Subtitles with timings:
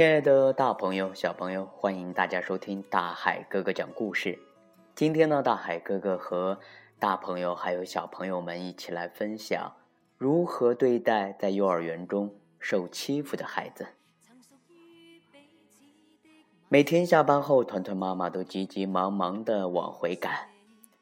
[0.00, 4.38] 亲爱的大朋友、小朋友，欢迎大家收听大海哥哥讲故事。
[4.94, 6.58] 今天呢，大海哥哥和
[6.98, 9.76] 大朋友还有小朋友们一起来分享
[10.16, 13.88] 如何对待在幼儿园中受欺负的孩子。
[16.70, 20.48] 每天下班后，团团妈妈都急急忙忙的往回赶，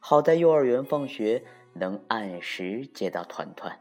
[0.01, 1.45] 好在幼儿园放学
[1.75, 3.79] 能按时接到团团。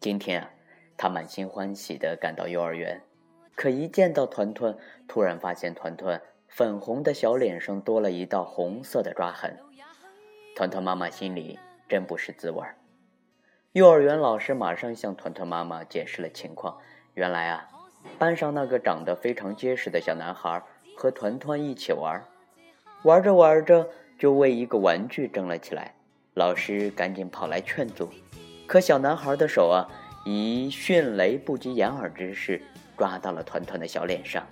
[0.00, 0.50] 今天啊，
[0.96, 3.04] 他满心欢喜的赶到幼儿园。
[3.60, 4.74] 可一见到团团，
[5.06, 9.54] 突然发现团团粉红的小脸上多了一道红色的抓痕。
[10.56, 12.78] 团团妈妈心里真不是滋味儿。
[13.72, 16.78] 幼儿园老师马上向团团妈妈解释了情况。
[17.12, 17.68] 原来啊，
[18.18, 20.62] 班上那个长得非常结实的小男孩
[20.96, 22.24] 和团团一起玩，
[23.02, 23.86] 玩着玩着
[24.18, 25.94] 就为一个玩具争了起来。
[26.32, 28.08] 老师赶紧跑来劝阻，
[28.66, 29.86] 可小男孩的手啊，
[30.24, 32.62] 以迅雷不及掩耳之势。
[33.00, 34.46] 抓到了团团的小脸上，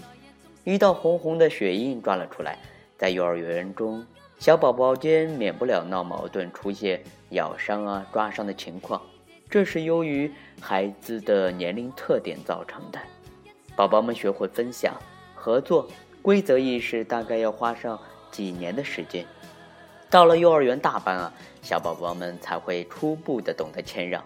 [0.65, 2.59] 一道红红的血印抓了出来。
[2.97, 4.03] 在幼儿园中，
[4.39, 9.03] 小宝宝间免不了闹矛盾，出现咬伤啊、抓伤的情况，
[9.51, 10.33] 这是由于
[10.63, 12.99] 孩子的年龄特点造成的。
[13.77, 14.95] 宝宝们学会分享、
[15.35, 15.87] 合作、
[16.23, 19.27] 规则意识，大概要花上几年的时间。
[20.09, 24.25] 到了幼儿园大班啊，小宝宝们才会初步的懂得谦让。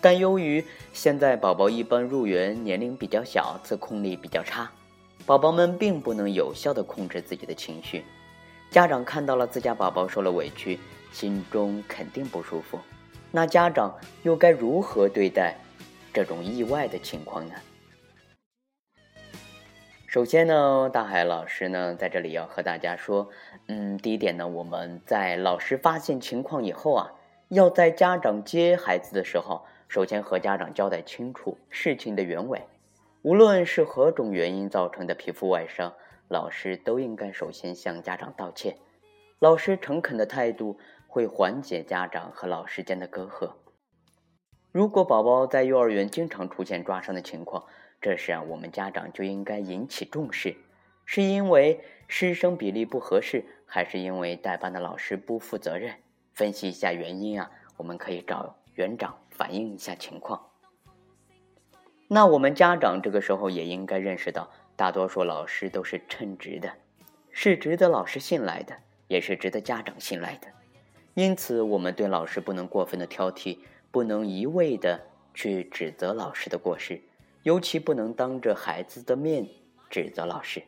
[0.00, 4.70] 但由于现在宝宝一般入园年龄比较小，自控力比较差，
[5.24, 8.04] 宝宝们并不能有效的控制自己的情绪。
[8.70, 10.78] 家长看到了自家宝宝受了委屈，
[11.12, 12.78] 心中肯定不舒服。
[13.32, 15.56] 那家长又该如何对待
[16.12, 17.54] 这种意外的情况呢？
[20.06, 23.28] 首先呢，大海老师呢在这里要和大家说，
[23.68, 27.12] 嗯，第一点呢，我们在老师发现情况以后啊，
[27.48, 29.64] 要在家长接孩子的时候。
[29.88, 32.60] 首先和家长交代清楚事情的原委，
[33.22, 35.94] 无论是何种原因造成的皮肤外伤，
[36.26, 38.76] 老师都应该首先向家长道歉。
[39.38, 40.76] 老师诚恳的态度
[41.06, 43.52] 会缓解家长和老师间的隔阂。
[44.72, 47.64] 如果宝宝在幼儿园经常出现抓伤的情况，
[48.00, 50.56] 这时啊，我们家长就应该引起重视，
[51.04, 55.94] 是因为师生比例不合适，还是因为代班的老师不负责任？
[56.36, 58.54] 分析一下原因啊，我们可以找。
[58.74, 60.38] 园长反映一下情况。
[62.08, 66.70] 那我们家长这个时候也应该认识到，大多数老师都是称职的，
[67.30, 68.76] 是值得老师信赖的，
[69.08, 70.48] 也是值得家长信赖的。
[71.14, 73.60] 因此，我们对老师不能过分的挑剔，
[73.90, 75.00] 不能一味的
[75.32, 77.00] 去指责老师的过失，
[77.44, 79.48] 尤其不能当着孩子的面
[79.88, 80.62] 指责老师。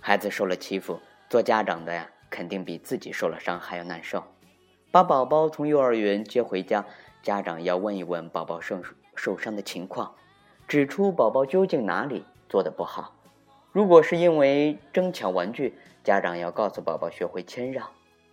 [0.00, 4.24] 孩子受了欺负，做家长的呀，肯定比自己受了伤还要难受。
[4.90, 6.86] 把宝宝从幼儿园接回家，
[7.22, 8.80] 家长要问一问宝宝受
[9.14, 10.14] 受伤的情况，
[10.66, 13.14] 指出宝宝究竟哪里做的不好。
[13.70, 17.86] 如果是因为争抢玩具，家长要告诉宝宝学会谦让、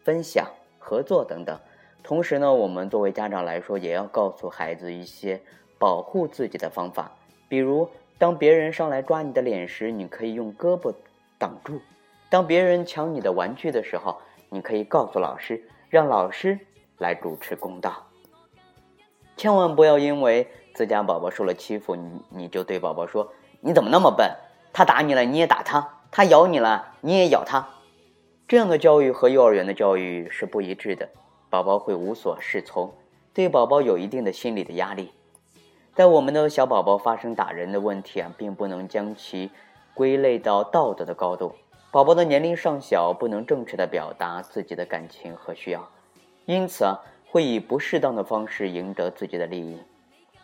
[0.03, 0.47] 分享、
[0.79, 1.59] 合作等等。
[2.01, 5.41] 同时呢，我们作为家长来说，也要告诉孩子一些
[5.77, 7.11] 保护自己的方法，
[7.47, 10.93] 比如当别人上来抓你的脸时，你可以用胳膊
[11.37, 11.75] 挡住；
[12.29, 15.67] 当别人抢你的玩具的时候，你可以告诉老师。
[15.89, 16.59] 让老师
[16.99, 18.05] 来主持公道，
[19.35, 24.29] 千万不要因为自家宝宝受了欺负，你你就对宝宝说：“你怎么那么笨？
[24.71, 25.81] 他打你了，你也打他；
[26.11, 27.67] 他咬你了，你也咬他。”
[28.47, 31.09] 这样的教育和幼儿园的教育是不一致的，
[31.49, 32.93] 宝宝会无所适从，
[33.33, 35.11] 对宝宝有一定的心理的压力。
[35.95, 39.49] 在我们的小宝宝发生打人的问题啊，并不能将其
[39.95, 41.55] 归类到道德的高度。
[41.91, 45.89] 宝宝的年龄尚小，不能正确的表达自己的感情和需要，
[46.45, 49.81] 因此啊，会以不适当的方式赢得自己的利益。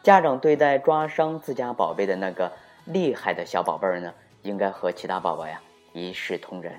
[0.01, 2.51] 家长对待抓伤自家宝贝的那个
[2.85, 4.11] 厉害的小宝贝呢，
[4.41, 5.61] 应该和其他宝宝呀
[5.94, 6.73] 一视同仁。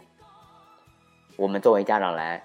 [1.36, 2.44] 我们作为家长来，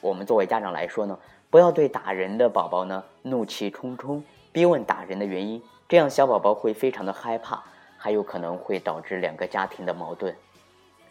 [0.00, 1.16] 我们作为家长来说呢，
[1.50, 7.62] 不要对打人的宝宝呢怒气冲冲，逼问打人的原因，这样小宝宝会非常的害怕，
[7.96, 10.34] 还有可能会导致两个家庭的矛盾。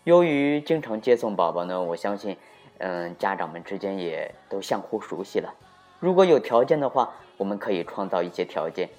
[0.04, 2.36] 由于经常接送宝宝呢，我相信，
[2.80, 5.54] 嗯，家长们之间也都相互熟悉了。
[6.02, 8.90] 如果有条件的话，我们可以创造一些条件，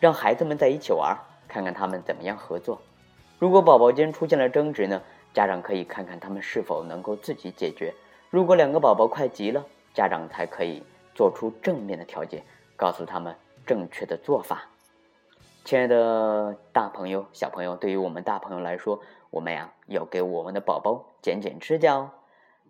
[0.00, 1.14] 让孩子们在一起玩，
[1.46, 2.80] 看看他们怎么样合作。
[3.38, 5.02] 如果宝宝间出现了争执呢，
[5.34, 7.92] 家长可以看看他们是否能够自己解决。
[8.30, 9.62] 如果两个宝宝快急了，
[9.92, 10.82] 家长才可以
[11.14, 12.42] 做出正面的调解，
[12.76, 13.36] 告诉他们
[13.66, 14.62] 正确的做法。
[15.66, 22.12] 亲爱的大朋友、小朋友，对于我们大朋友来说，我们呀要给我们的宝宝剪剪指甲哦。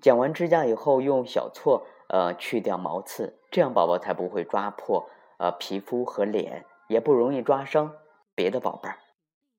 [0.01, 7.93] 剪完指甲以后，用小锉呃去掉毛刺，这样宝宝才不会抓破呃皮肤和脸，也不容易抓伤
[8.35, 8.97] 别的宝贝儿。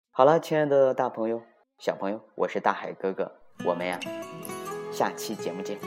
[0.10, 1.44] 好了，亲爱的大朋友、
[1.78, 3.31] 小朋友，我是大海哥哥，
[3.63, 4.00] 我们呀，
[4.92, 5.78] 下期节目见。